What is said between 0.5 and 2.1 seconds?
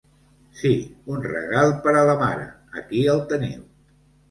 Sí, un regal per a